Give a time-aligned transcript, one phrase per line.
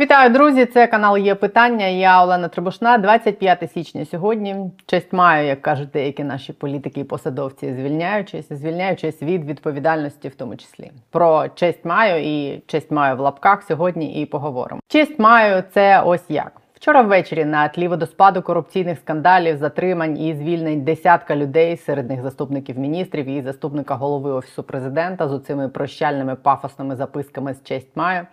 [0.00, 0.66] Вітаю, друзі!
[0.66, 1.86] Це канал Є Питання.
[1.86, 2.98] Я Олена Требушна.
[2.98, 4.56] 25 січня сьогодні.
[4.86, 10.56] Честь маю, як кажуть деякі наші політики і посадовці, звільняючись, звільняючись від відповідальності, в тому
[10.56, 10.90] числі.
[11.10, 14.80] Про честь маю і честь маю в лапках сьогодні і поговоримо.
[14.88, 16.52] Честь маю це ось як.
[16.74, 22.78] Вчора ввечері на тлі водоспаду корупційних скандалів, затримань і звільнень десятка людей, серед них заступників
[22.78, 28.26] міністрів і заступника голови офісу президента з оцими прощальними пафосними записками з честь маю.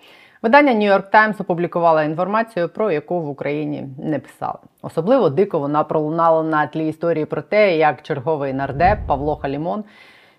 [0.45, 4.59] Видання York Times опублікувало інформацію, про яку в Україні не писали.
[4.81, 9.83] Особливо дико вона пролунала на тлі історії про те, як черговий нардеп Павло Халімон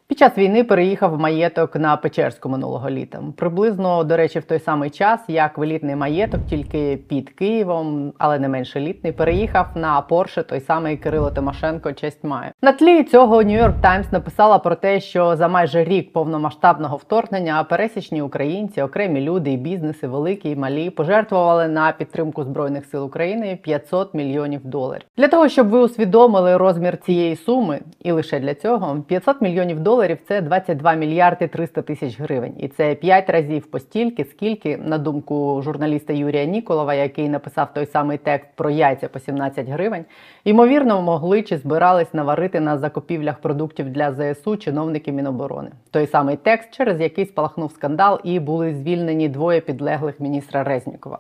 [0.09, 3.23] під час війни переїхав в маєток на Печерську минулого літа.
[3.37, 8.49] Приблизно, до речі, в той самий час, як велітний маєток, тільки під Києвом, але не
[8.49, 11.93] менш елітний, переїхав на Порше той самий Кирило Тимошенко.
[11.93, 16.97] Честь має на тлі цього York Times написала про те, що за майже рік повномасштабного
[16.97, 23.05] вторгнення пересічні українці, окремі люди і бізнеси, великі і малі, пожертвували на підтримку збройних сил
[23.05, 25.03] України 500 мільйонів доларів.
[25.17, 29.96] Для того щоб ви усвідомили розмір цієї суми, і лише для цього 500 мільйонів доларів
[29.97, 32.55] доларів це 22 мільярди 300 тисяч гривень.
[32.59, 38.19] І це 5 разів постільки, скільки, на думку журналіста Юрія Ніколова, який написав той самий
[38.19, 40.05] текст про яйця по 17 гривень,
[40.45, 45.71] ймовірно, могли чи збирались наварити на закупівлях продуктів для ЗСУ чиновники Міноборони.
[45.91, 51.19] Той самий текст, через який спалахнув скандал, і були звільнені двоє підлеглих міністра Резнікова.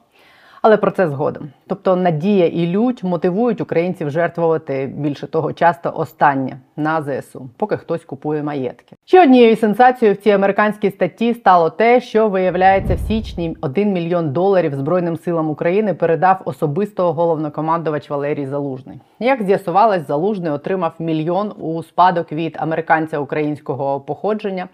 [0.67, 1.49] Але про це згодом.
[1.67, 8.05] Тобто надія і лють мотивують українців жертвувати більше того, часто останнє на ЗСУ, поки хтось
[8.05, 8.97] купує маєтки.
[9.05, 14.33] Ще однією сенсацією в цій американській статті стало те, що виявляється в січні 1 мільйон
[14.33, 19.01] доларів Збройним силам України передав особисто головнокомандувач Валерій Залужний.
[19.21, 24.69] Як з'ясувалось, залужний отримав мільйон у спадок від американця українського походження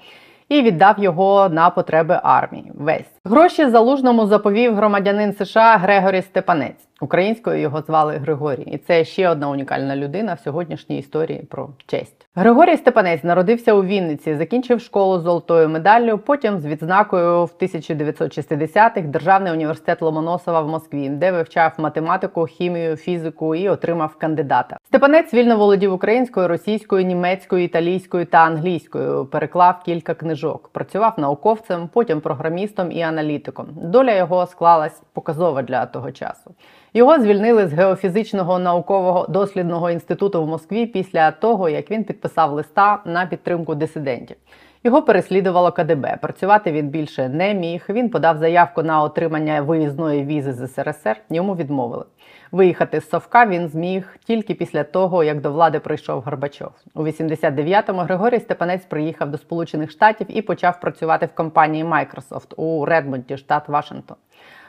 [0.53, 2.73] і віддав його на потреби армії.
[2.75, 6.89] Весь гроші залужному заповів громадянин США Грегорі Степанець.
[7.03, 12.27] Українською його звали Григорій, і це ще одна унікальна людина в сьогоднішній історії про честь.
[12.35, 16.19] Григорій Степанець народився у Вінниці, закінчив школу з золотою медаллю.
[16.19, 23.55] Потім з відзнакою в 1960-х Державний університет Ломоносова в Москві, де вивчав математику, хімію, фізику
[23.55, 24.77] і отримав кандидата.
[24.87, 29.27] Степанець вільно володів українською, російською, німецькою, італійською та англійською.
[29.27, 30.69] Переклав кілька книжок.
[30.73, 33.69] Працював науковцем, потім програмістом і аналітиком.
[33.75, 36.55] Доля його склалась показова для того часу.
[36.95, 43.01] Його звільнили з геофізичного наукового дослідного інституту в Москві після того, як він підписав листа
[43.05, 44.37] на підтримку дисидентів.
[44.85, 46.19] Його переслідувало КДБ.
[46.23, 47.87] Працювати він більше не міг.
[47.89, 51.17] Він подав заявку на отримання виїзної візи з СРСР.
[51.31, 52.05] Йому відмовили.
[52.53, 56.71] Виїхати з Совка він зміг тільки після того, як до влади прийшов Горбачов.
[56.95, 62.85] У 89-му Григорій Степанець приїхав до Сполучених Штатів і почав працювати в компанії Microsoft у
[62.85, 64.17] Редмонті, штат Вашингтон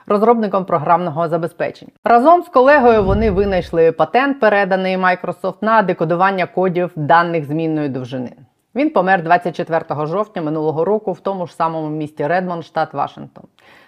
[0.05, 1.91] розробником програмного забезпечення.
[2.03, 8.31] Разом з колегою вони винайшли патент, переданий Microsoft на декодування кодів даних змінної довжини.
[8.75, 13.43] Він помер 24 жовтня минулого року в тому ж самому місті Редмонд, штат Вашингтон.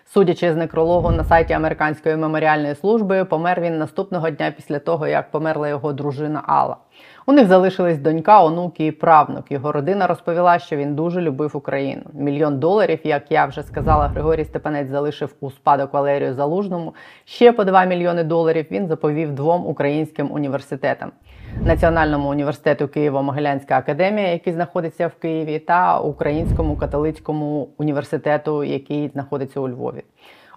[0.08, 5.32] Судячи з некрологу на сайті Американської меморіальної служби, помер він наступного дня після того, як
[5.32, 6.78] померла його дружина Алла.
[7.26, 9.52] У них залишились донька, онуки і правнук.
[9.52, 12.04] Його родина розповіла, що він дуже любив Україну.
[12.14, 16.94] Мільйон доларів, як я вже сказала, Григорій Степанець залишив у спадок Валерію Залужному.
[17.26, 21.12] Ще по 2 мільйони доларів він заповів двом українським університетам.
[21.64, 29.70] Національному університету Києво-Могилянська академія, який знаходиться в Києві, та Українському католицькому університету, який знаходиться у
[29.70, 30.04] Львові.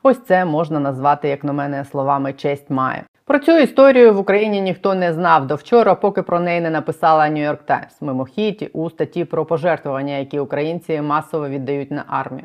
[0.03, 3.05] Ось це можна назвати, як на мене, словами честь має.
[3.25, 7.25] Про цю історію в Україні ніхто не знав до вчора, поки про неї не написала
[7.25, 12.45] York Times мимохідь у статті про пожертвування, які українці масово віддають на армію.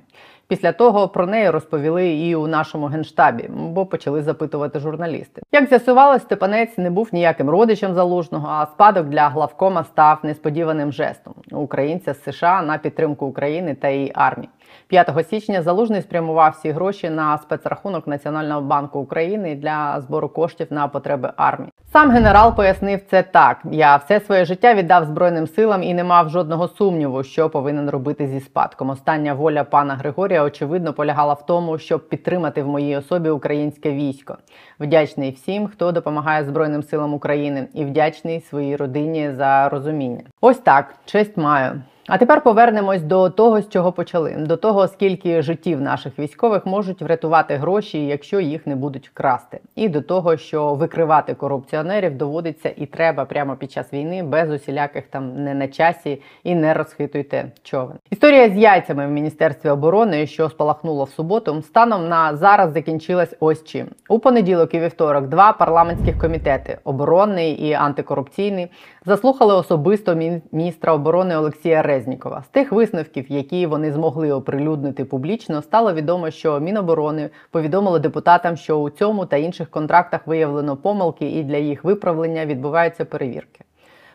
[0.53, 5.41] Після того про неї розповіли і у нашому генштабі, бо почали запитувати журналісти.
[5.51, 11.33] Як з'ясувалось, Степанець не був ніяким родичем залужного, а спадок для главкома став несподіваним жестом
[11.51, 14.49] українця з США на підтримку України та її армії.
[14.87, 20.87] 5 січня залужний спрямував всі гроші на спецрахунок Національного банку України для збору коштів на
[20.87, 21.71] потреби армії.
[21.93, 26.29] Сам генерал пояснив це так: я все своє життя віддав збройним силам і не мав
[26.29, 28.89] жодного сумніву, що повинен робити зі спадком.
[28.89, 34.37] Остання воля пана Григорія очевидно полягала в тому, щоб підтримати в моїй особі українське військо.
[34.79, 40.23] Вдячний всім, хто допомагає Збройним силам України, і вдячний своїй родині за розуміння.
[40.41, 41.81] Ось так честь маю.
[42.07, 47.01] А тепер повернемось до того, з чого почали: до того, скільки життів наших військових можуть
[47.01, 52.85] врятувати гроші, якщо їх не будуть красти, і до того, що викривати корупціонерів доводиться і
[52.85, 57.97] треба прямо під час війни без усіляких там не на часі і не розхитуйте човен.
[58.11, 63.63] Історія з яйцями в міністерстві оборони, що спалахнуло в суботу, станом на зараз закінчилась ось
[63.63, 65.27] чим у понеділок і вівторок.
[65.27, 68.67] Два парламентських комітети оборонний і антикорупційний
[69.05, 70.15] заслухали особисто
[70.51, 72.43] міністра оборони Олексія Резнікова.
[72.45, 78.77] З тих висновків, які вони змогли оприлюднити публічно, стало відомо, що Міноборони повідомили депутатам, що
[78.77, 83.63] у цьому та інших контрактах виявлено помилки, і для їх виправлення відбуваються перевірки.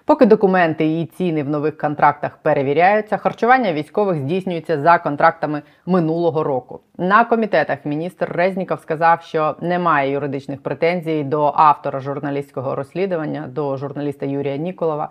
[0.08, 6.80] Поки документи і ціни в нових контрактах перевіряються, харчування військових здійснюється за контрактами минулого року.
[6.98, 14.26] На комітетах міністр Резніков сказав, що немає юридичних претензій до автора журналістського розслідування, до журналіста
[14.26, 15.08] Юрія Ніколова.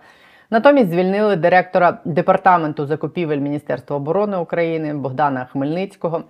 [0.50, 6.24] Натомість звільнили директора департаменту закупівель Міністерства оборони України Богдана Хмельницького.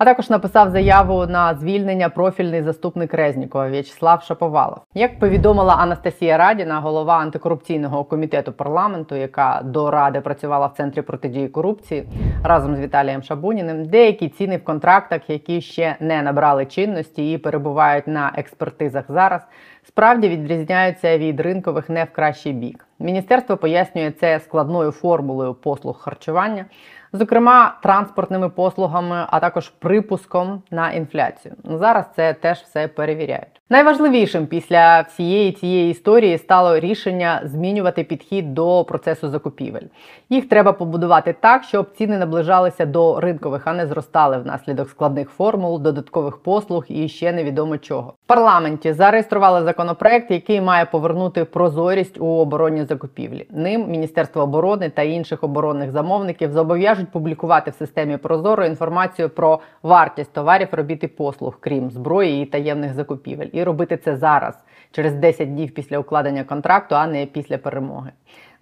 [0.00, 4.78] А також написав заяву на звільнення профільний заступник Резнікова В'ячеслав Шаповалов.
[4.94, 11.48] Як повідомила Анастасія Радіна, голова антикорупційного комітету парламенту, яка до ради працювала в центрі протидії
[11.48, 12.04] корупції
[12.44, 18.06] разом з Віталієм Шабуніним, деякі ціни в контрактах, які ще не набрали чинності і перебувають
[18.06, 19.42] на експертизах зараз,
[19.88, 22.86] справді відрізняються від ринкових не в кращий бік.
[22.98, 26.64] Міністерство пояснює це складною формулою послуг харчування
[27.12, 31.54] зокрема транспортними послугами, а також припуском на інфляцію.
[31.64, 33.60] Зараз це теж все перевіряють.
[33.72, 39.86] Найважливішим після всієї цієї історії стало рішення змінювати підхід до процесу закупівель.
[40.30, 45.80] Їх треба побудувати так, щоб ціни наближалися до ринкових, а не зростали внаслідок складних формул,
[45.80, 48.14] додаткових послуг і ще невідомо чого.
[48.24, 53.46] В парламенті зареєстрували законопроект, який має повернути прозорість у оборонні закупівлі.
[53.50, 60.32] Ним Міністерство оборони та інших оборонних замовників зобов'яжуть публікувати в системі Прозоро інформацію про вартість
[60.32, 64.54] товарів, робіт і послуг, крім зброї і таємних закупівель і робити це зараз,
[64.90, 68.10] через 10 днів після укладення контракту, а не після перемоги.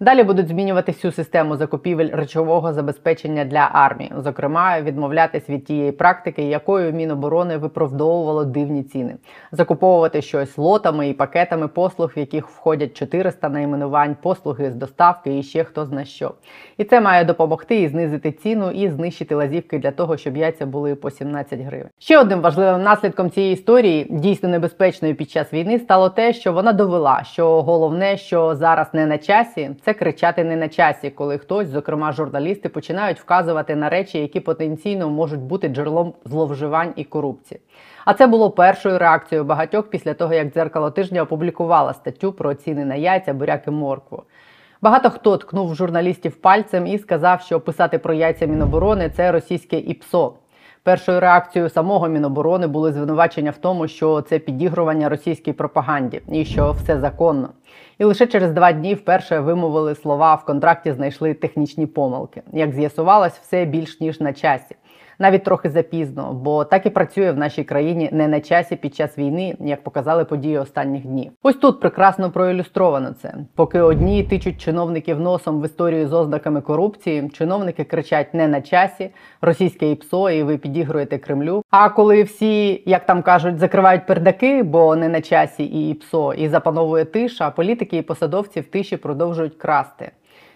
[0.01, 6.43] Далі будуть змінювати всю систему закупівель речового забезпечення для армії, зокрема, відмовлятись від тієї практики,
[6.43, 9.15] якою Міноборони виправдовувало дивні ціни,
[9.51, 15.43] закуповувати щось лотами і пакетами послуг, в яких входять 400 найменувань, послуги з доставки і
[15.43, 16.33] ще хто зна що.
[16.77, 20.95] І це має допомогти і знизити ціну і знищити лазівки для того, щоб яйця були
[20.95, 21.89] по 17 гривень.
[21.97, 26.73] Ще одним важливим наслідком цієї історії, дійсно небезпечною під час війни, стало те, що вона
[26.73, 31.37] довела, що головне, що зараз не на часі, це це кричати не на часі, коли
[31.37, 37.61] хтось, зокрема журналісти, починають вказувати на речі, які потенційно можуть бути джерелом зловживань і корупції.
[38.05, 42.85] А це було першою реакцією багатьох після того, як дзеркало тижня опублікувало статтю про ціни
[42.85, 44.23] на яйця, буряк і моркву.
[44.81, 50.33] Багато хто ткнув журналістів пальцем і сказав, що писати про яйця Міноборони це російське ІПСО.
[50.89, 56.71] Першою реакцією самого Міноборони були звинувачення в тому, що це підігрування російській пропаганді і що
[56.71, 57.49] все законно.
[57.97, 62.41] І лише через два дні вперше вимовили слова в контракті, знайшли технічні помилки.
[62.53, 64.75] Як з'ясувалось, все більш ніж на часі
[65.19, 69.17] навіть трохи запізно, бо так і працює в нашій країні не на часі під час
[69.17, 71.31] війни, як показали події останніх днів.
[71.43, 73.33] Ось тут прекрасно проілюстровано це.
[73.55, 79.09] Поки одні тичуть чиновників носом в історію з ознаками корупції, чиновники кричать не на часі,
[79.41, 81.63] російське ІПСО, і ви підігруєте Кремлю.
[81.69, 86.47] А коли всі, як там кажуть, закривають пердаки, бо не на часі і ІПСО, і
[86.47, 90.11] запановує тиша, політики і посадовці в тиші продовжують красти.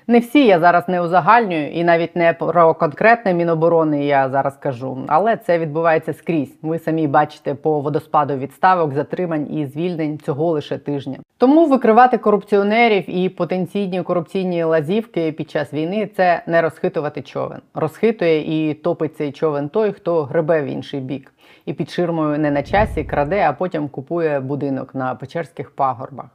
[0.08, 4.98] Не всі я зараз не узагальнюю, і навіть не про конкретне міноборони я зараз кажу,
[5.08, 6.58] але це відбувається скрізь.
[6.62, 11.18] Ви самі бачите по водоспаду відставок, затримань і звільнень цього лише тижня.
[11.38, 17.60] Тому викривати корупціонерів і потенційні корупційні лазівки під час війни це не розхитувати човен.
[17.74, 21.34] Розхитує і топить цей човен той, хто гребе в інший бік,
[21.66, 26.26] і під ширмою не на часі краде, а потім купує будинок на Печерських пагорбах.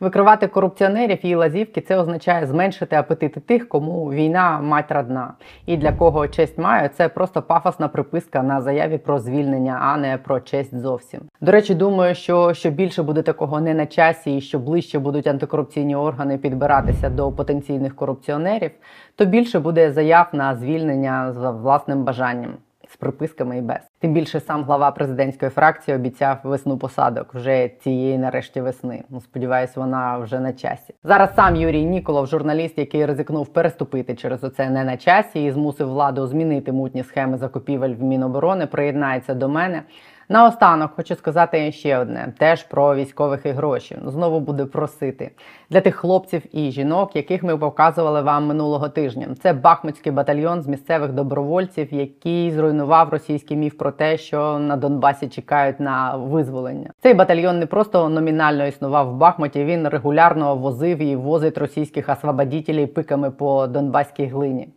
[0.00, 5.32] Викривати корупціонерів і лазівки це означає зменшити апетити тих, кому війна мать родна.
[5.66, 10.18] І для кого честь має, це просто пафосна приписка на заяві про звільнення, а не
[10.18, 11.20] про честь зовсім.
[11.40, 15.26] До речі, думаю, що що більше буде такого не на часі, і що ближче будуть
[15.26, 18.70] антикорупційні органи підбиратися до потенційних корупціонерів,
[19.16, 22.54] то більше буде заяв на звільнення за власним бажанням
[22.88, 23.90] з приписками і без.
[24.00, 29.04] Тим більше сам глава президентської фракції обіцяв весну посадок вже цієї нарешті весни.
[29.10, 30.94] Ну, сподіваюсь, вона вже на часі.
[31.04, 35.88] Зараз сам Юрій Ніколов, журналіст, який ризикнув переступити через оце не на часі і змусив
[35.88, 39.82] владу змінити мутні схеми закупівель в Міноборони, приєднається до мене.
[40.30, 43.98] Наостанок хочу сказати ще одне: теж про військових і гроші.
[44.06, 45.30] Знову буду просити
[45.70, 49.28] для тих хлопців і жінок, яких ми показували вам минулого тижня.
[49.42, 55.28] Це Бахмутський батальйон з місцевих добровольців, який зруйнував російський міф про те, що на Донбасі
[55.28, 56.90] чекають на визволення.
[57.02, 59.64] Цей батальйон не просто номінально існував в Бахмуті.
[59.64, 64.68] Він регулярно возив і возить російських освободітелів пиками по Донбаській глині.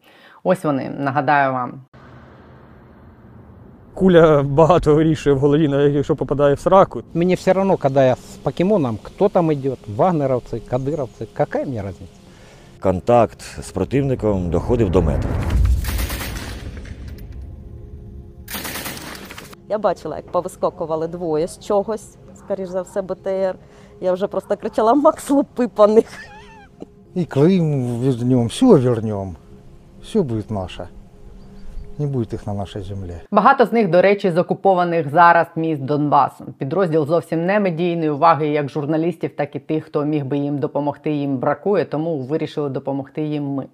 [0.43, 1.81] Ось вони нагадаю вам
[4.00, 7.02] Куля багато вирішує в голові, навіть якщо попадає в сраку.
[7.14, 12.12] Мне все равно, когда я с покемоном, кто там идет, вагнеровцы, кадыровцы, какая мне разница?
[12.80, 15.30] Контакт з противником доходив до метра.
[19.68, 23.54] Я бачила, як повискокували двоє з чогось, скоріш за все, БТР.
[24.00, 26.04] Я вже просто кричала Макс лупи по них.
[27.16, 29.36] И Крым вернем, все вернем.
[30.02, 30.88] Все будет наше.
[32.01, 33.13] Не буде їх на нашій землі.
[33.31, 36.45] Багато з них, до речі, з окупованих зараз міст Донбасу.
[36.57, 41.11] Підрозділ зовсім не медійної уваги як журналістів, так і тих, хто міг би їм допомогти.
[41.11, 43.65] Їм бракує, тому вирішили допомогти їм ми.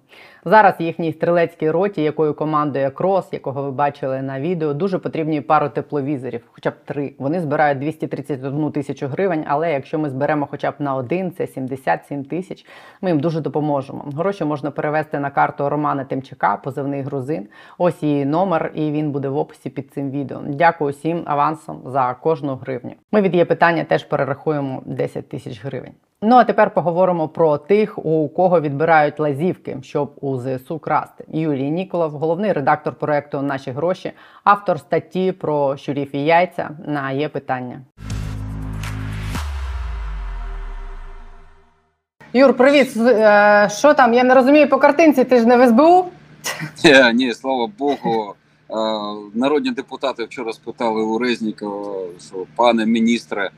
[0.44, 5.68] Зараз їхній стрілецькій роті, якою командує Крос, якого ви бачили на відео, дуже потрібні пару
[5.68, 7.14] тепловізорів, хоча б три.
[7.18, 9.44] Вони збирають 231 тисячу гривень.
[9.48, 12.66] Але якщо ми зберемо хоча б на один, це 77 тисяч.
[13.00, 14.04] Ми їм дуже допоможемо.
[14.16, 17.48] Гроші можна перевести на карту Романа Тимчака, позивний грузин.
[17.78, 20.40] Ось її номер, і він буде в описі під цим відео.
[20.46, 22.92] Дякую всім авансом за кожну гривню.
[23.12, 25.92] Ми від є питання теж перерахуємо 10 тисяч гривень.
[26.22, 31.24] Ну а тепер поговоримо про тих, у кого відбирають лазівки, щоб у ЗСУ красти.
[31.28, 34.12] Юрій Ніколов, головний редактор проекту Наші гроші,
[34.44, 37.80] автор статті про щурів і яйця на є питання.
[42.32, 42.96] Юр, привіт.
[42.96, 44.14] Е, Що там?
[44.14, 45.24] Я не розумію по картинці.
[45.24, 46.04] Ти ж не в СБУ?
[46.84, 48.34] Ні, ні, слава Богу.
[48.70, 48.74] Е,
[49.34, 51.94] Народні депутати вчора спитали у Резнікова,
[52.28, 53.50] що пане міністре, е,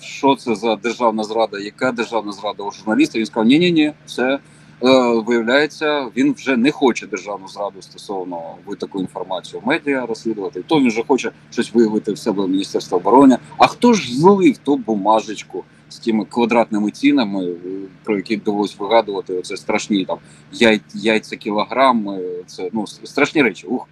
[0.00, 3.18] що це за державна зрада, яка державна зрада у журналістів?
[3.18, 4.38] Він сказав, ні, ні, ні, все.
[4.84, 10.62] Е, Виявляється, він вже не хоче державну зраду стосовно ви таку інформацію в медіа розслідувати.
[10.62, 13.38] То він вже хоче щось виявити в себе в Міністерстві оборони.
[13.58, 17.56] А хто ж злив ту бумажечку з тими квадратними цінами, е,
[18.04, 19.34] про які довелось вигадувати?
[19.34, 20.18] Оце страшні там
[20.52, 22.20] яй, яйця кілограми.
[22.46, 23.66] Це ну страшні речі.
[23.66, 23.88] Ух.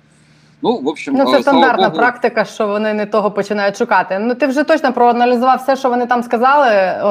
[0.63, 4.19] Ну, в общем, Ну, е, це стандартна Богу, практика, що вони не того починають шукати.
[4.19, 6.69] Ну ти вже точно проаналізував все, що вони там сказали.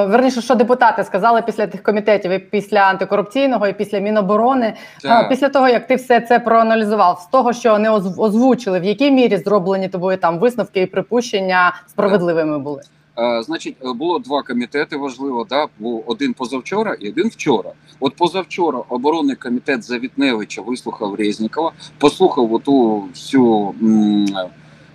[0.08, 4.74] Верніше, що депутати сказали після тих комітетів, і після антикорупційного, і після Міноборони.
[5.02, 5.26] Так.
[5.26, 9.12] А, Після того, як ти все це проаналізував, з того, що не озвучили, в якій
[9.12, 12.82] мірі зроблені тобою там висновки і припущення справедливими були.
[13.18, 15.46] Е, Значить, е, було два комітети важливо.
[15.50, 15.68] Да?
[15.80, 17.72] Був один позавчора і один вчора.
[18.00, 23.74] От позавчора оборонний комітет Завітневича вислухав Резнікова, послухав оту всю.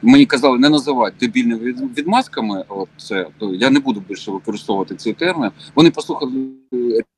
[0.03, 2.65] Мені казали не називати дебільними відмазками.
[2.69, 5.51] От це я не буду більше використовувати цей термін.
[5.75, 6.33] Вони послухали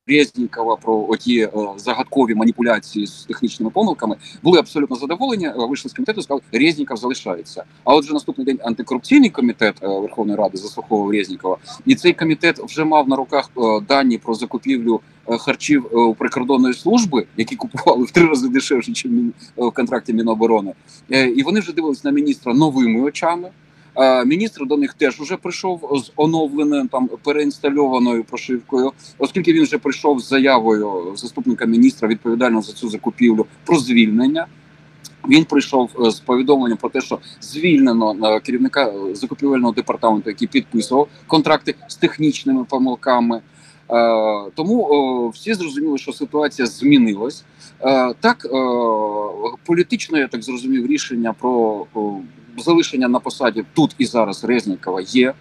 [0.06, 4.16] Резнікова про оті е, загадкові маніпуляції з технічними помилками.
[4.42, 5.46] Були абсолютно задоволені.
[5.46, 7.64] е, Вийшли з комітету, сказали, Резніков залишається.
[7.84, 11.56] А от вже наступний день антикорупційний комітет е, Верховної Ради заслуховував Резнікова,
[11.86, 16.74] і цей комітет вже мав на руках е, дані про закупівлю е, харчів у прикордонної
[16.74, 19.06] служби, які купували в три рази дешевше, ніж
[19.56, 20.72] в контракті Міноборони.
[21.10, 23.50] Е, І вони вже дивились на міністра новими очами.
[23.96, 29.78] Е, Міністр до них теж вже прийшов з оновленою там переінстальованою прошивкою, оскільки він вже
[29.78, 34.46] прийшов з заявою заступника міністра відповідального за цю закупівлю про звільнення.
[35.28, 41.08] Він прийшов е, з повідомленням про те, що звільнено е, керівника закупівельного департаменту, який підписував
[41.26, 43.40] контракти з технічними помилками.
[44.54, 47.44] Тому всі зрозуміли, що ситуація змінилась.
[48.20, 48.46] Так,
[49.66, 51.86] політично, я так зрозумів, рішення про
[52.58, 55.28] залишення на посаді тут і зараз Резнікова є.
[55.28, 55.34] Е,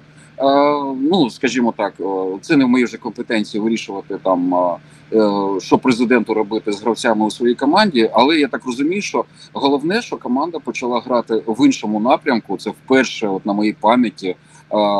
[1.11, 2.03] Ну, скажімо так, е,
[2.41, 7.31] це не в моїй вже компетенції вирішувати там, е, що президенту робити з гравцями у
[7.31, 8.09] своїй команді.
[8.13, 12.57] Але я так розумію, що головне, що команда почала грати в іншому напрямку.
[12.57, 14.35] Це вперше, от на моїй пам'яті,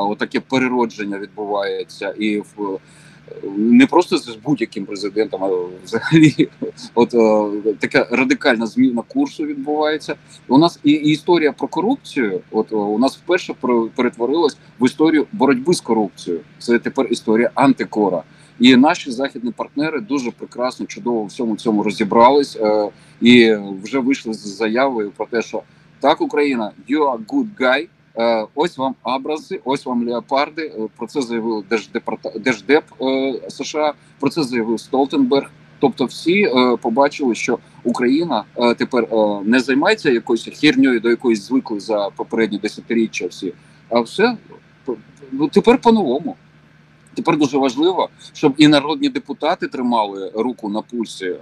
[0.10, 2.80] отаке переродження відбувається і в.
[3.57, 5.50] Не просто з будь-яким президентом, а
[5.83, 6.50] взагалі,
[6.95, 10.15] от е, така радикальна зміна курсу відбувається.
[10.47, 12.41] У нас і, історія про корупцію.
[12.51, 13.53] От е, у нас вперше
[13.95, 16.43] перетворилась в історію боротьби з корупцією.
[16.59, 18.23] Це тепер історія антикора.
[18.59, 22.89] І наші західні партнери дуже прекрасно, чудово в всьому цьому розібрались е,
[23.21, 25.63] і вже вийшли з заявою про те, що
[26.00, 27.88] так, Україна, you are good guy.
[28.18, 30.62] Е, Ось вам Абрази, ось вам леопарди.
[30.62, 32.32] Е, Про це заявив Держдепарта...
[32.39, 33.94] Держдеп е, США.
[34.20, 35.51] Про це заявив Столтенберг.
[35.80, 36.50] Тобто, всі
[36.82, 38.44] побачили, що Україна
[38.77, 39.08] тепер
[39.44, 43.53] не займається якоюсь херньою, до якоїсь звикли за попередні десятиріччя всі,
[43.89, 44.38] а все
[45.32, 46.36] ну, тепер по-новому.
[47.13, 51.38] Тепер дуже важливо, щоб і народні депутати тримали руку на пульсі е,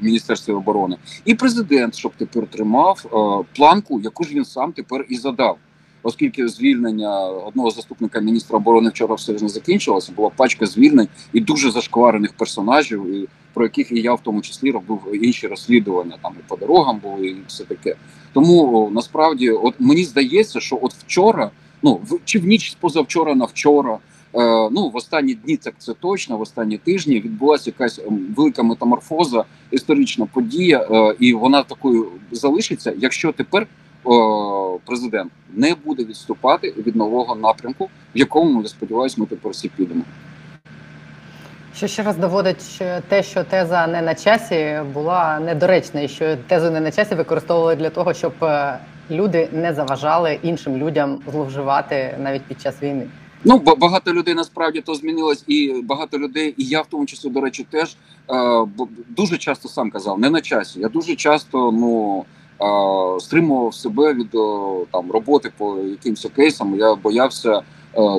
[0.00, 5.16] Міністерстві оборони, і президент, щоб тепер тримав е, планку, яку ж він сам тепер і
[5.16, 5.58] задав.
[6.06, 11.40] Оскільки звільнення одного заступника міністра оборони вчора все ж не закінчилося, була пачка звільнень і
[11.40, 16.32] дуже зашкварених персонажів, і про яких і я в тому числі робив інші розслідування, там
[16.40, 17.96] і по дорогам були, і все таке.
[18.32, 21.50] Тому насправді, от мені здається, що от вчора,
[21.82, 23.98] ну в чи в ніч позавчора на вчора.
[24.36, 28.62] Е, ну в останні дні так це точно, в останні тижні відбулася якась ем, велика
[28.62, 33.66] метаморфоза, історична подія, е, і вона такою залишиться, якщо тепер
[34.86, 40.02] президент не буде відступати від нового напрямку, в якому я сподіваюся, ми тепер всі підемо.
[41.76, 46.36] Що ще раз доводить що те, що теза не на часі була недоречна, і що
[46.36, 48.78] тезу не на часі використовували для того, щоб е,
[49.10, 53.06] люди не заважали іншим людям зловживати навіть під час війни.
[53.44, 57.30] Ну ба- багато людей насправді то змінилось, і багато людей, і я в тому числі,
[57.30, 57.96] до речі, теж
[58.30, 58.34] е,
[59.08, 60.80] дуже часто сам казав, не на часі.
[60.80, 62.24] Я дуже часто ну
[63.20, 64.30] стримував себе від
[64.92, 66.78] там роботи по якимось кейсам.
[66.78, 67.62] Я боявся е,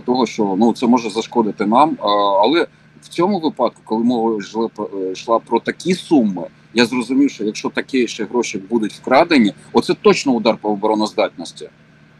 [0.05, 1.89] того, що ну це може зашкодити нам.
[1.89, 1.97] Е,
[2.43, 2.67] але
[3.01, 4.39] в цьому випадку, коли мова
[4.79, 9.93] е, йшла про такі суми, я зрозумів, що якщо такі ще гроші будуть вкрадені, оце
[9.93, 11.69] точно удар по обороноздатності.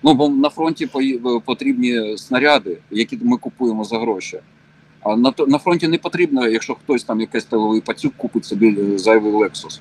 [0.04, 0.90] Ну бо на фронті
[1.46, 4.40] потрібні снаряди, які ми купуємо за гроші.
[5.02, 8.98] А на на фронті не потрібно, якщо хтось там якийсь тиловий пацюк купить собі е,
[8.98, 9.80] зайвий Lexus.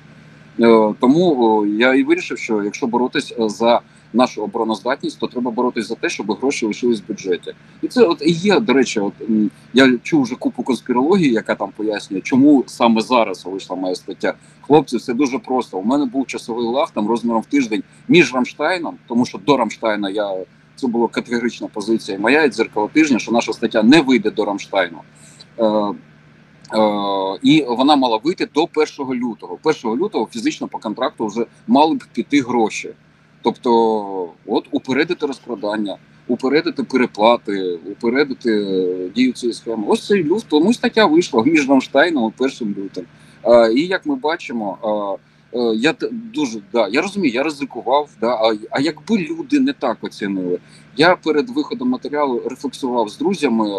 [0.59, 3.81] Е, Тому я і вирішив, що якщо боротись е, за
[4.13, 7.53] нашу обороноздатність, то треба боротись за те, щоб гроші лишились в бюджеті.
[7.81, 9.13] І це от і є, до речі, от
[9.73, 14.33] я чув вже купу конспірології, яка там пояснює, чому саме зараз вийшла моя стаття.
[14.61, 15.77] Хлопці, все дуже просто.
[15.77, 20.09] У мене був часовий лаг там розміром в тиждень між Рамштайном, тому що до Рамштайна
[20.09, 20.35] я
[20.75, 24.97] це була категорична позиція моя дзеркало тижня, що наша стаття не вийде до Рамштайну.
[26.73, 28.67] Е, і вона мала вийти до
[28.97, 29.57] 1 лютого.
[29.63, 32.89] 1 лютого фізично по контракту вже мали б піти гроші.
[33.41, 39.83] Тобто, от упередити розкрадання, упередити переплати, упередити е, дію цієї схеми.
[39.87, 43.05] Ось цей люфт, тому стаття вийшла між Рамштайном і 1 лютим.
[43.43, 44.77] Е, і як ми бачимо,
[45.75, 48.09] я дуже да, я розумію, я ризикував.
[48.21, 50.59] Да, а, а якби люди не так оцінили,
[50.97, 53.69] я перед виходом матеріалу рефлексував з друзями,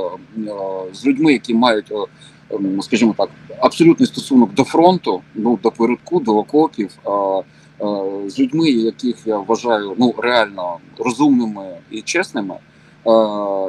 [0.92, 1.92] з людьми, які мають,
[2.80, 3.30] скажімо так,
[3.60, 6.90] абсолютний стосунок до фронту, ну до передку, до окопів.
[8.26, 12.54] З людьми, яких я вважаю ну реально розумними і чесними,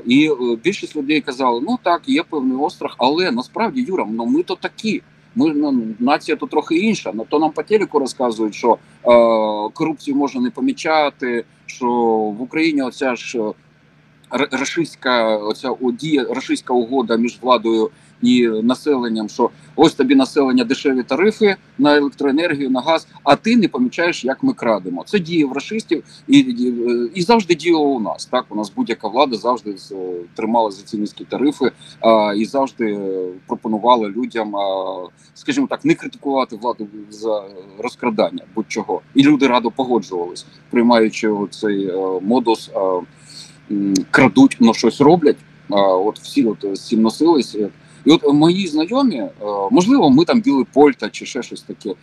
[0.05, 4.43] і е, більшість людей казали: ну так, є певний острах, але насправді Юра, ну ми
[4.43, 5.01] то такі.
[5.35, 7.11] Ми ну, нація то трохи інша.
[7.13, 8.77] Ну, то нам по телеку розказують, що е,
[9.73, 11.87] корупцію можна не помічати, що
[12.37, 13.53] в Україні оця ж е,
[14.51, 17.89] рашистська оця дія, рашистська угода між владою
[18.21, 23.67] і населенням, що ось тобі населення дешеві тарифи на електроенергію, на газ, а ти не
[23.67, 25.03] помічаєш, як ми крадемо.
[25.07, 26.39] Це діє в рашистів і,
[27.13, 28.25] і, завжди діяло у нас.
[28.25, 29.75] Так, у нас будь-яка влада завжди
[30.35, 32.99] тримала за ці низькі тарифи а, і завжди
[33.47, 34.95] пропонувала людям, а,
[35.33, 37.43] скажімо так, не критикувати владу за
[37.79, 39.01] розкрадання будь-чого.
[39.15, 42.71] І люди радо погоджувались, приймаючи цей е, модус.
[43.71, 45.37] м, Крадуть, но щось роблять.
[45.69, 47.69] А, от всі от з цим носилися.
[48.05, 49.31] І от мої знайомі, е,
[49.71, 51.89] можливо, ми там біли польта чи ще щось таке.
[51.89, 51.95] Е,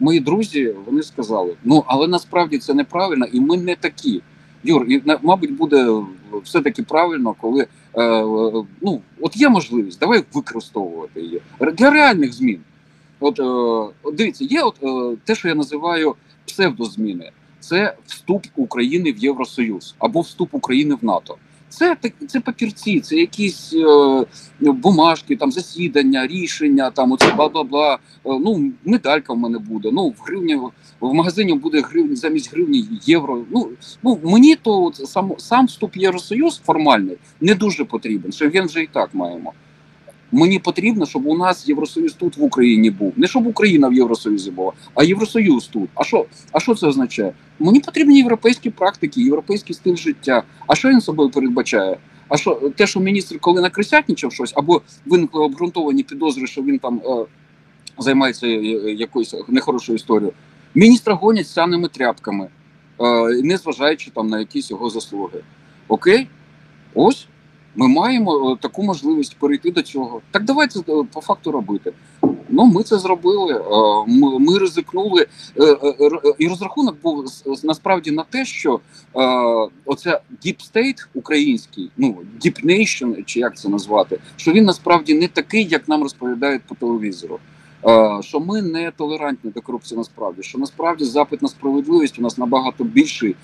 [0.00, 4.22] Мої друзі вони сказали: ну але насправді це неправильно, і ми не такі.
[4.64, 6.02] Юр, і мабуть, буде
[6.44, 7.66] все таки правильно, коли е,
[8.82, 11.40] ну от є можливість, давай використовувати її
[11.72, 12.60] для реальних змін.
[13.20, 13.40] От,
[14.14, 14.80] дивіться, є от
[15.24, 16.14] те, що я називаю
[16.46, 17.30] псевдозміни.
[17.60, 21.36] Це вступ України в Євросоюз або вступ України в НАТО.
[21.68, 24.24] Це такі це папірці, це якісь е,
[24.60, 27.98] бумажки, там засідання, рішення, там оце бла бла бла.
[28.24, 29.90] Ну медалька в мене буде.
[29.92, 30.58] Ну в гривні
[31.00, 33.44] в магазині буде гривні замість гривні євро.
[33.50, 33.68] Ну
[34.02, 38.32] ну мені то сам сам вступ в Євросоюз формальний не дуже потрібен.
[38.32, 39.52] Шенген вже і так маємо.
[40.32, 43.12] Мені потрібно, щоб у нас Євросоюз тут в Україні був.
[43.16, 45.90] Не щоб Україна в Євросоюзі була, а Євросоюз тут.
[45.94, 46.26] А що?
[46.52, 47.32] А що це означає?
[47.58, 50.42] Мені потрібні європейські практики, європейський стиль життя.
[50.66, 51.98] А що він собою передбачає?
[52.28, 57.00] А що те, що міністр, коли накрисятничав щось, або виникли обґрунтовані підозри, що він там
[57.06, 57.24] е,
[57.98, 60.32] займається е, е, якоюсь нехорошою історією,
[60.74, 62.48] міністра гонять сяними тряпками,
[63.00, 65.42] е, не зважаючи там на якісь його заслуги.
[65.88, 66.28] Окей,
[66.94, 67.26] ось
[67.78, 70.20] ми маємо е, таку можливість перейти до цього.
[70.30, 71.92] Так давайте е, по факту робити.
[72.48, 73.54] Ну, ми це зробили.
[73.54, 75.26] е, Ми, ризикнули.
[76.38, 77.24] І розрахунок був
[77.64, 78.80] насправді на те, що
[79.84, 85.28] оце Deep State український, ну Deep Nation, чи як це назвати, що він насправді не
[85.28, 87.38] такий, як нам розповідають по телевізору.
[88.20, 92.84] Що ми не толерантні до корупції насправді, що насправді запит на справедливість у нас набагато
[92.84, 93.36] більший,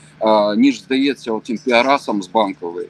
[0.56, 2.88] ніж здається отим піарасам з банкової.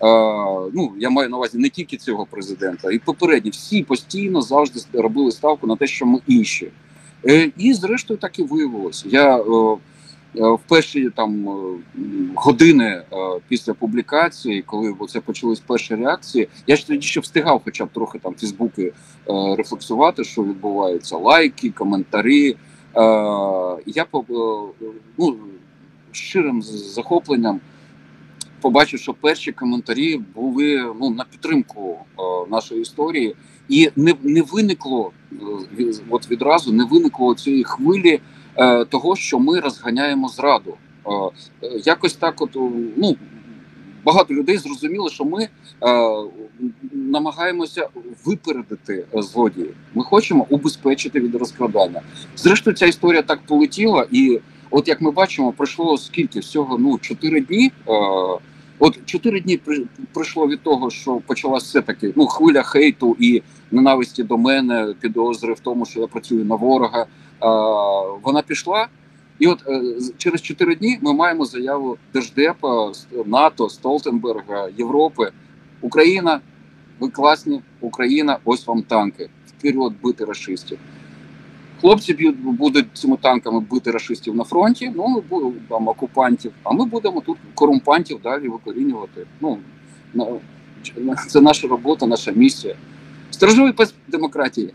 [0.00, 5.32] Ну я маю на увазі не тільки цього президента, і попередні всі постійно завжди робили
[5.32, 6.70] ставку на те, що ми інші.
[7.28, 9.04] Е, і зрештою так і виявилося.
[9.08, 9.78] Я е, е,
[10.34, 11.48] в перші там
[12.34, 13.02] години
[13.48, 18.18] після публікації, коли це почались перші реакції, я ж тоді ще встигав, хоча б трохи
[18.18, 18.92] там Фейсбуки
[19.56, 22.56] рефлексувати, що відбувається, лайки, коментарі.
[23.86, 24.24] Я по
[25.18, 25.36] ну,
[26.12, 27.60] щирим захопленням
[28.66, 33.36] побачив, що перші коментарі були ну на підтримку е, нашої історії,
[33.68, 35.36] і не, не виникло е,
[36.10, 38.20] от відразу не виникло цієї хвилі
[38.56, 40.74] е, того, що ми розганяємо зраду.
[41.06, 41.10] Е,
[41.62, 42.50] е, якось так, от
[42.96, 43.16] ну
[44.04, 45.48] багато людей зрозуміло, що ми е,
[46.92, 47.88] намагаємося
[48.24, 49.74] випередити злодіїв.
[49.94, 52.00] Ми хочемо убезпечити від розкрадання.
[52.36, 57.40] Зрештою, ця історія так полетіла, і от як ми бачимо, пройшло скільки всього ну 4
[57.40, 57.72] дні.
[57.88, 57.92] Е,
[58.78, 59.60] От чотири дні
[60.12, 65.52] пройшло від того, що почалась все таки ну хвиля хейту і ненависті до мене, підозри
[65.52, 67.02] в тому, що я працюю на ворога.
[67.02, 67.06] Е,
[68.22, 68.88] вона пішла,
[69.38, 69.82] і от е,
[70.18, 72.92] через чотири дні ми маємо заяву Держдепа,
[73.26, 75.30] НАТО, Столтенберга, Європи.
[75.80, 76.40] Україна,
[77.00, 79.28] ви класні, Україна, ось вам танки.
[79.46, 80.78] Вперед бити расистів.
[81.80, 85.22] Хлопці б'ють будуть цими танками бити рашистів на фронті, ну
[85.68, 89.26] там окупантів, а ми будемо тут корумпантів далі викорінювати.
[89.40, 89.58] Ну
[91.28, 92.74] це наша робота, наша місія.
[93.30, 94.74] Сторожовий пес демократії.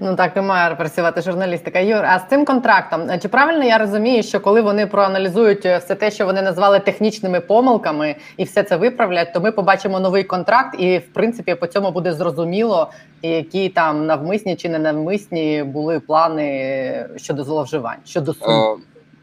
[0.00, 1.78] Ну так і має працювати журналістика.
[1.78, 5.94] Юр, а з цим контрактом чи правильно я розумію, що коли вони проаналізують е, все
[5.94, 10.80] те, що вони назвали технічними помилками, і все це виправлять, то ми побачимо новий контракт,
[10.80, 12.90] і в принципі по цьому буде зрозуміло,
[13.22, 18.82] які там навмисні чи не навмисні були плани щодо зловживань, щодо сум.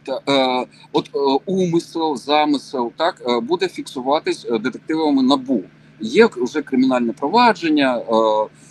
[0.09, 5.63] Е, е, от е, умисел, замисел, так е, буде фіксуватись е, детективами набу.
[5.99, 7.97] Є вже кримінальне провадження.
[7.97, 8.03] Е,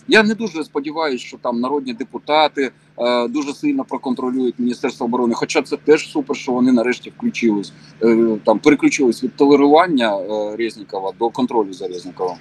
[0.08, 5.34] я не дуже сподіваюся, що там народні депутати е, дуже сильно проконтролюють Міністерство оборони.
[5.34, 10.18] Хоча це теж супер, що вони нарешті включились, е, там переключились від толерування
[10.56, 12.36] Резнікова до контролю за Резніковим.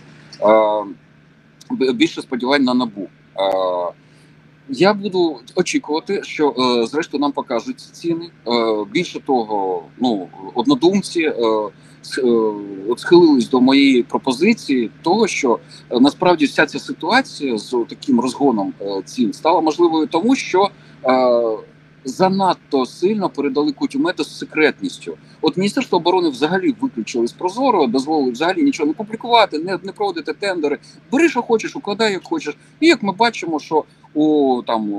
[1.71, 3.07] Більше сподівань на набу.
[4.69, 6.53] Я буду очікувати, що
[6.91, 8.29] зрештою нам покажуть ці ціни.
[8.91, 11.33] Більше того, ну однодумці
[12.89, 18.73] от схилились до моєї пропозиції, того що е, насправді вся ця ситуація з таким розгоном
[18.81, 20.69] е, цін стала можливою тому, що
[21.05, 21.57] е,
[22.05, 25.17] занадто сильно передали кутюмету з секретністю.
[25.41, 30.33] От Міністерство оборони взагалі виключили з прозоро, дозволили взагалі нічого не публікувати, не, не проводити
[30.33, 30.77] тендери.
[31.11, 32.57] Бери, що хочеш, укладай, як хочеш.
[32.79, 34.93] І як ми бачимо, що у там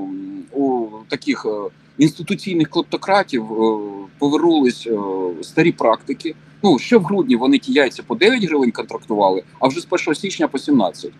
[0.52, 3.78] у таких е, інституційних клептократів е,
[4.18, 4.98] повернулись е,
[5.42, 6.34] старі практики.
[6.62, 10.14] Ну ще в грудні вони ті яйця по 9 гривень контрактували, а вже з 1
[10.14, 11.10] січня по 17.
[11.10, 11.12] Е,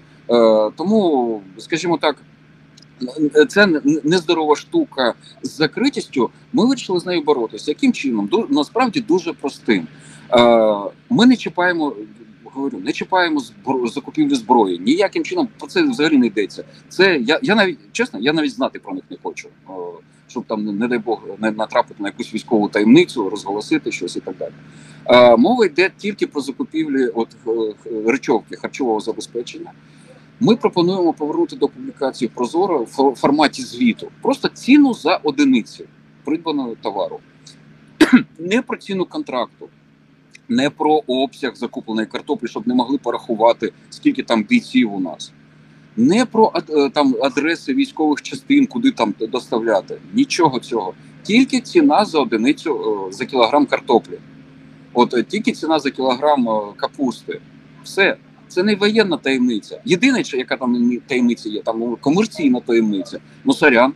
[0.77, 2.17] тому, скажімо так,
[3.49, 3.67] це
[4.05, 6.31] нездорова штука з закритістю.
[6.53, 7.71] Ми вирішили з нею боротися.
[7.71, 8.29] Яким чином?
[8.29, 9.87] Ду- насправді дуже простим.
[10.33, 10.77] Е,
[11.11, 11.93] ми не чіпаємо.
[12.57, 13.89] Говорю, не чіпаємо збро...
[13.89, 14.79] закупівлю зброї.
[14.79, 16.65] Ніяким чином про це взагалі не йдеться.
[16.89, 19.49] Це я, я навіть чесно, я навіть знати про них не хочу.
[19.69, 19.73] Е,
[20.29, 24.37] щоб там, не, дай Бог, не натрапити на якусь військову таємницю, розголосити щось і так
[24.37, 24.53] далі.
[25.07, 27.75] Е, мова йде тільки про закупівлі от е,
[28.07, 29.73] речовки харчового забезпечення.
[30.41, 34.09] Ми пропонуємо повернути до публікації Прозоро в форматі звіту.
[34.23, 35.85] Просто ціну за одиниці
[36.25, 37.21] придбаного товару.
[38.39, 39.69] Не про ціну контракту,
[40.49, 45.33] не про обсяг закупленої картоплі, щоб не могли порахувати, скільки там бійців у нас.
[45.97, 49.99] Не про е, там адреси військових частин, куди там доставляти.
[50.15, 50.95] Нічого цього.
[51.23, 54.19] Тільки ціна за одиницю е, за кілограм картоплі.
[54.93, 57.41] От е, тільки ціна за кілограм капусти.
[57.85, 58.17] Все.
[58.49, 59.81] Це не воєнна таємниця.
[59.85, 63.19] Єдине, яка там таємниця є, там ну, комерційна таємниця.
[63.45, 63.93] Ну, сорян,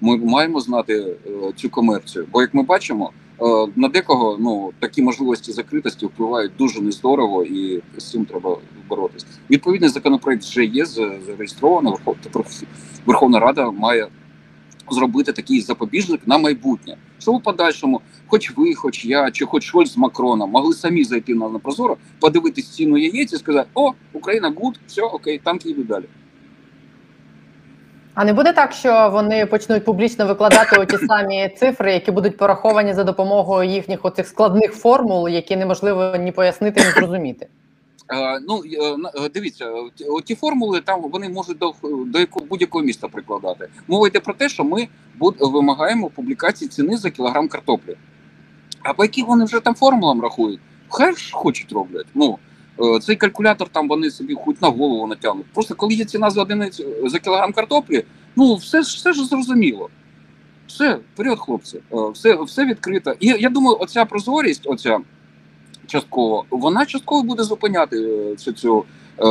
[0.00, 2.26] ми маємо знати е, цю комерцію.
[2.32, 3.10] Бо як ми бачимо,
[3.76, 9.26] на декого ну такі можливості закритості впливають дуже нездорово, і з цим треба боротися.
[9.50, 11.98] Відповідний законопроект вже є зареєстровано.
[13.06, 14.08] Верховна Рада має
[14.90, 16.96] зробити такий запобіжник на майбутнє.
[17.18, 21.34] Що в подальшому, хоч ви, хоч я, чи хоч Шольц з Макроном могли самі зайти
[21.34, 25.86] на, на Прозоро, подивитись ціну яєць і сказати: О, Україна good, все окей, танки йдуть
[25.86, 26.04] далі.
[28.14, 32.94] А не буде так, що вони почнуть публічно викладати ті самі цифри, які будуть пораховані
[32.94, 37.46] за допомогою їхніх оцих складних формул, які неможливо ні пояснити, ні зрозуміти.
[38.48, 39.72] Ну е, е, дивіться,
[40.24, 41.72] ті- формули там вони можуть до,
[42.06, 43.68] до якого будь-якого міста прикладати.
[43.88, 44.88] Мова йде про те, що ми
[45.40, 47.96] вимагаємо публікації ціни за кілограм картоплі.
[48.82, 52.06] А по яким вони вже там формулам рахують, хай ж хочуть роблять.
[52.14, 52.38] Ну
[53.02, 55.46] цей калькулятор там вони собі хоч на голову натягнуть.
[55.54, 58.04] Просто коли є ціна за одиницю за кілограм картоплі,
[58.36, 59.90] ну все ж все ж зрозуміло.
[60.66, 63.14] Все, вперед, хлопці, Е, все, все відкрито.
[63.20, 64.98] І я думаю, оця прозорість, оця
[65.86, 68.84] частково, вона частково буде зупиняти е, цю цю
[69.18, 69.24] е,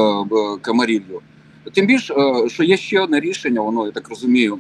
[0.61, 1.21] камаріллю.
[1.73, 4.59] Тим більше, е, що є ще одне рішення, воно я так розумію,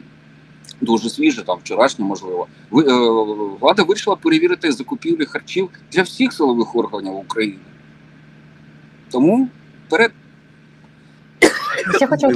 [0.81, 2.47] дуже свіже, там вчорашнє, можливо.
[2.73, 2.83] Е,
[3.59, 7.59] влада вирішила перевірити закупівлі харчів для всіх силових органів України.
[9.13, 9.47] Тому
[9.87, 10.11] вперед.
[11.95, 12.27] Ще хочу.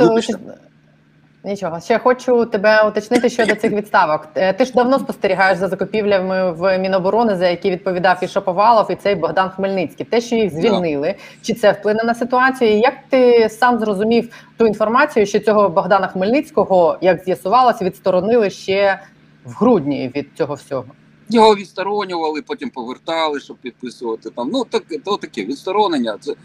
[1.43, 4.27] Нічого, ще хочу тебе уточнити щодо цих відставок.
[4.35, 8.95] Е, Ти ж давно спостерігаєш за закупівлями в Міноборони, за які відповідав і Шаповалов, і
[8.95, 10.05] цей Богдан Хмельницький.
[10.05, 12.71] Те, що їх звільнили, чи це вплине на ситуацію?
[12.71, 18.99] І як ти сам зрозумів ту інформацію, що цього Богдана Хмельницького, як з'ясувалося, відсторонили ще
[19.45, 20.85] в грудні від цього всього?
[21.29, 24.49] Його відсторонювали, потім повертали, щоб підписувати там.
[24.53, 26.17] Ну так то таке відсторонення.
[26.19, 26.35] Це е,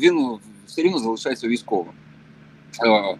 [0.00, 1.92] він все рівно залишається військовим.
[2.84, 3.18] Е,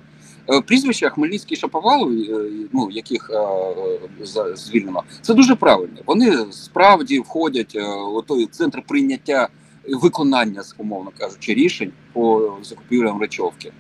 [0.50, 2.12] е, Прізвища Хмельницький Шаповалов,
[2.72, 3.31] ну яких
[4.55, 5.96] звільнено, це дуже правильно.
[6.07, 7.76] Вони справді входять
[8.16, 9.48] у той центр прийняття
[9.88, 13.72] виконання, умовно кажучи, рішень по закупівлям речовки.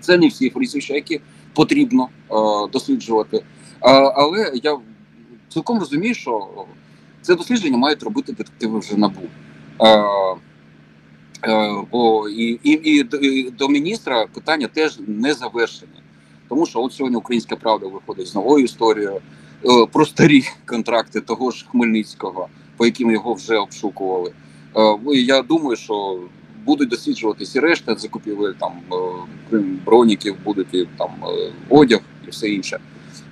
[0.00, 1.20] Це не всі прізвища, які
[1.54, 2.08] потрібно
[2.72, 3.44] досліджувати.
[3.80, 4.78] Але я
[5.56, 6.48] цілком розумію, що
[7.22, 9.20] це дослідження мають робити детективи вже набу.
[9.80, 10.04] Е,
[11.48, 16.02] е, бо і, і, і, до- міністра питання теж не завершені.
[16.48, 19.20] Тому що от сьогодні Українська правда виходить з новою історією
[19.64, 24.32] е, про старі контракти того ж Хмельницького, по яким його вже обшукували.
[24.76, 26.20] Е, я думаю, що
[26.66, 28.72] будуть досліджуватись і решта закупівель там
[29.52, 32.78] е, броніків, будуть і там е, одяг і все інше.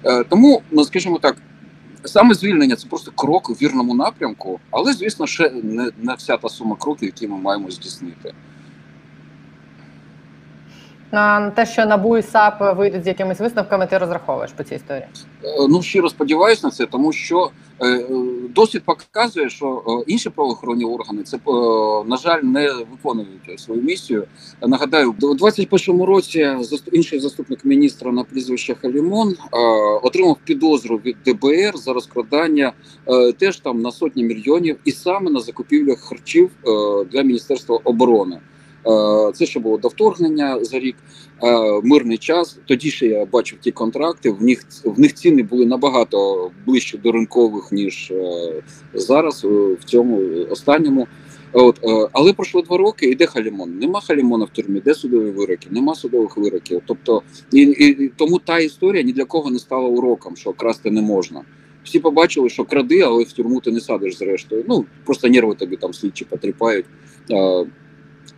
[0.04, 1.36] Е, Тому, ну скажімо так,
[2.04, 6.48] саме звільнення це просто крок у вірному напрямку, але звісно, ще не, не вся та
[6.48, 8.34] сума кроків, які ми маємо здійснити.
[11.14, 15.06] На те, що НАБУ і САП вийдуть з якимись висновками, ти розраховуєш по цій історії.
[15.44, 17.50] Е, Ну щиро сподіваюся на це, тому що
[17.80, 18.06] е, е,
[18.54, 21.40] досвід показує, що е, інші правоохоронні органи це е,
[22.06, 24.24] на жаль не виконують свою місію.
[24.62, 26.56] Нагадаю, у 21-му році
[26.92, 29.36] інший заступник міністра на прізвище Халімон е,
[30.02, 32.72] отримав підозру від ДБР за розкрадання
[33.08, 38.38] е, теж там на сотні мільйонів, і саме на закупівлях харчів е, для міністерства оборони.
[38.86, 40.96] Е, Це ще було до вторгнення за рік.
[41.42, 42.58] Е, Мирний час.
[42.64, 44.30] Тоді ще я бачив ті контракти.
[44.30, 48.62] В них в них ціни були набагато ближче до ринкових ніж е,
[48.94, 49.44] зараз.
[49.80, 50.20] В цьому
[50.50, 51.06] останньому.
[51.56, 51.80] От,
[52.12, 53.78] але пройшло два роки, і де Халімон?
[53.78, 56.82] Нема Халімона в тюрмі, де судові вироки, нема судових вироків.
[56.86, 61.02] Тобто, і, і тому та історія ні для кого не стала уроком, що красти не
[61.02, 61.42] можна.
[61.84, 64.64] Всі побачили, що кради, але в тюрму ти не садиш зрештою.
[64.68, 66.86] Ну просто нерви тобі там слідчі потріпають.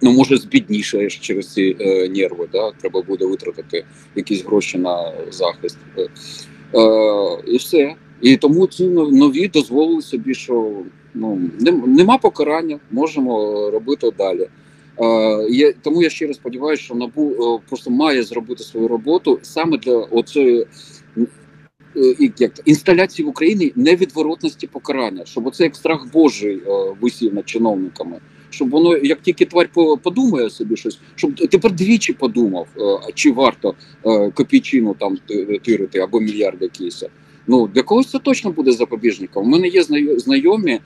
[0.03, 2.73] Ну, може, збіднішаєш через ці е, нерви, да?
[2.81, 3.85] треба буде витратити
[4.17, 5.79] якісь гроші на захист.
[5.99, 6.09] Е,
[6.75, 7.95] е, і все.
[8.21, 10.73] І тому ці нові дозволили собі, що
[11.15, 14.49] ну, нем- нема покарання, можемо робити далі.
[15.01, 19.79] Е, я, тому я щиро сподіваюся, що НАБУ е, просто має зробити свою роботу саме
[19.79, 20.67] для оцеї
[21.97, 27.49] е, як інсталяції в Україні невідворотності покарання, щоб оце як страх Божий е, висів над
[27.49, 29.69] чиновниками щоб воно, як тільки тварь
[30.03, 33.75] подумає собі щось, щоб тепер двічі подумав, е, чи варто
[34.07, 35.19] е, копійчину там
[35.63, 37.05] тирити або мільярд якийсь.
[37.47, 39.47] Ну для когось це точно буде запобіжником.
[39.47, 39.83] У мене є
[40.17, 40.81] знайомі е,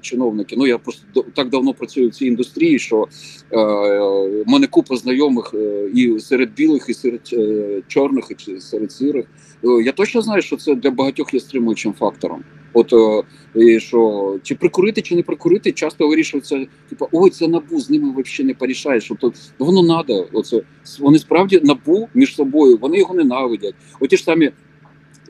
[0.00, 0.56] чиновники.
[0.58, 3.08] Ну я просто так давно працюю в цій індустрії, що
[3.52, 8.92] е, в мене купа знайомих е, і серед білих, і серед е, чорних, і серед
[8.92, 9.24] сірих.
[9.64, 12.44] Е, я точно знаю, що це для багатьох є стримуючим фактором.
[12.76, 17.90] От і що чи прикурити, чи не прикурити, часто вирішується, типу, ой, це набу, з
[17.90, 19.08] ними взагалі не порішаєш.
[19.08, 20.28] Тобто воно надо.
[20.32, 20.62] Оце
[20.98, 23.74] вони справді набу між собою, вони його ненавидять.
[24.00, 24.52] Оті ж самі.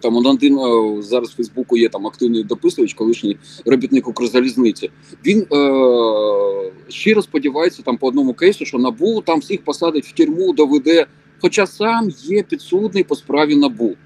[0.02, 4.90] Там один е, зараз в Фейсбуку є там активний дописувач, колишній робітник Укрзалізниці.
[5.26, 10.52] Він е, щиро сподівається там по одному кейсу, що набу там всіх посадить в тюрму,
[10.52, 11.06] доведе.
[11.40, 13.96] Хоча сам є підсудний по справі набу.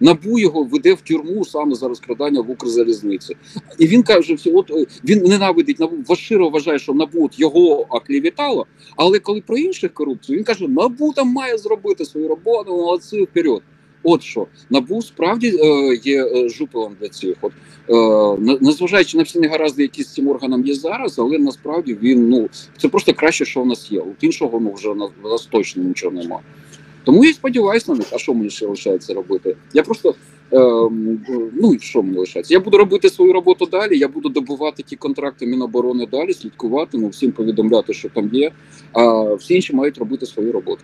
[0.00, 3.36] Набу його веде в тюрму саме за розкрадання в Укрзалізниці.
[3.78, 5.96] І він каже, що от е, він ненавидить набу.
[6.08, 11.12] Ваширо вважає, що набу от його оклівітало, але коли про інших корупцію, він каже, набу
[11.12, 13.62] там має зробити свою роботу, молодці вперед.
[14.02, 17.36] От що набу справді е, є е, жупелом для цих.
[17.40, 17.52] От
[17.88, 22.48] е, незважаючи на всі негаразди, які з цим органом є зараз, але насправді він ну
[22.78, 24.00] це просто краще, що в нас є.
[24.00, 26.40] От іншого ну вже на нас точно нічого нема.
[27.04, 28.06] Тому я сподіваюся на них.
[28.12, 29.56] А що мені ще лишається робити?
[29.72, 30.14] Я просто
[30.52, 30.58] е,
[31.54, 32.54] ну і що мені лишається?
[32.54, 33.98] Я буду робити свою роботу далі.
[33.98, 38.50] Я буду добувати ті контракти Міноборони далі, слідкувати, ну всім повідомляти, що там є.
[38.92, 40.82] А всі інші мають робити свою роботу.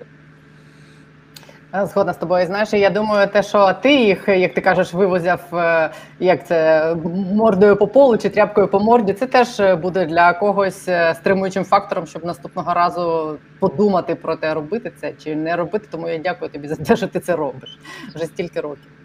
[1.72, 2.46] Згодна з тобою.
[2.46, 6.94] Знаєш, я думаю, те, що ти їх, як ти кажеш, вивозяв е, як це
[7.33, 12.07] мордою по полу чи тряпкою по морді, це теж буде для когось е, стримуючим фактором,
[12.07, 15.88] щоб наступного разу подумати про те, робити це чи не робити.
[15.90, 17.79] Тому я дякую тобі за те, що ти це робиш
[18.14, 18.95] вже стільки років.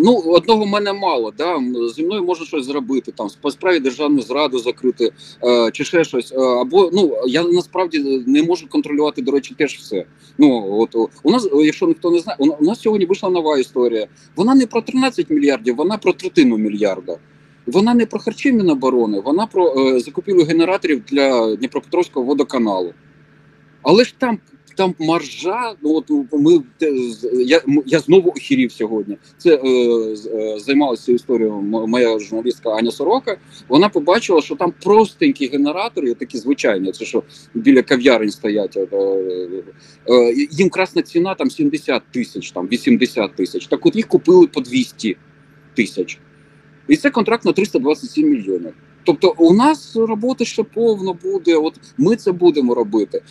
[0.00, 1.32] Ну, одного мене мало.
[1.38, 1.60] Да?
[1.94, 5.10] Зі мною можна щось зробити, там, по справі державну зраду закрити,
[5.44, 6.32] е, чи ще щось.
[6.32, 10.04] Е, або ну, я насправді не можу контролювати, до речі, теж все.
[10.38, 14.06] Ну, от, у нас, якщо ніхто не знає, у нас сьогодні вийшла нова історія.
[14.36, 17.16] Вона не про 13 мільярдів, вона про третину мільярда.
[17.66, 22.92] Вона не про харчі Міноборони, вона про е, закупівлю генераторів для Дніпропетровського водоканалу.
[23.82, 24.38] Але ж там,
[24.78, 26.62] там маржа, ну от ми
[27.46, 29.16] я, я знову охірів сьогодні.
[29.38, 29.68] Це е,
[30.34, 33.36] е, займалася цією історією моя журналістка Аня Сорока.
[33.68, 37.22] Вона побачила, що там простенькі генератори, такі звичайні, це що
[37.54, 38.76] біля кав'ярень стоять.
[38.76, 38.88] е,
[40.10, 43.66] е, їм красна ціна там 70 тисяч, там 80 тисяч.
[43.66, 45.16] Так от їх купили по 200
[45.74, 46.18] тисяч.
[46.88, 48.74] І це контракт на 327 мільйонів.
[49.08, 51.56] Тобто у нас роботи ще повно буде.
[51.56, 53.22] От ми це будемо робити.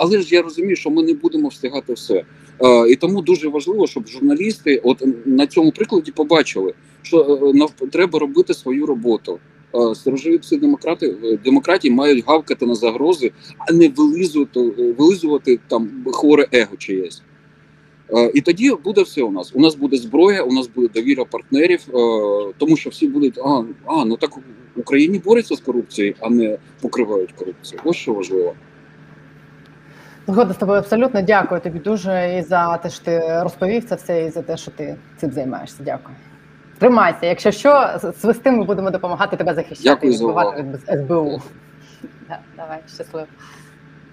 [0.00, 2.24] Але, ж я розумію, що ми не будемо встигати все.
[2.60, 7.90] Е, і тому дуже важливо, щоб журналісти, от на цьому прикладі, побачили, що е, нав-
[7.92, 9.38] треба робити свою роботу.
[9.74, 15.58] Е, Сторожові пси демократи е, демократії мають гавкати на загрози, а не вилизувати, е, вилизувати
[15.68, 17.22] там хворе его чиєсь.
[18.14, 19.52] Е, І тоді буде все у нас.
[19.54, 21.92] У нас буде зброя, у нас буде довіра партнерів, е,
[22.58, 24.40] тому що всі будуть а, а ну так в
[24.80, 27.80] Україні борються з корупцією, а не покривають корупцію.
[27.84, 28.54] Ось що важливо.
[30.28, 31.22] Згодна з тобою абсолютно.
[31.22, 34.70] Дякую тобі дуже і за те, що ти розповів це все, і за те, що
[34.70, 35.76] ти цим займаєшся.
[35.84, 36.16] Дякую.
[36.78, 37.26] Тримайся.
[37.26, 40.54] Якщо що, з- свисти ми будемо допомагати тебе захищати Дякую і за увагу.
[40.58, 41.42] від СБУ.
[42.56, 43.26] Давай, щасливо.